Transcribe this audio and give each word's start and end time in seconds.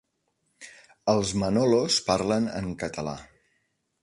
Els 1.13 1.33
Manolos 1.43 1.99
parlen 2.09 2.49
en 2.63 2.73
català. 2.85 3.15